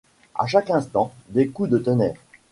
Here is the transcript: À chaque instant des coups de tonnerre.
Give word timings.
À 0.33 0.47
chaque 0.47 0.71
instant 0.71 1.11
des 1.29 1.49
coups 1.49 1.69
de 1.69 1.77
tonnerre. 1.77 2.15